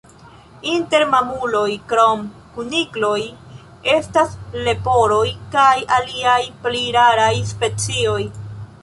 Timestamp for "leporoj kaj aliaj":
4.71-6.41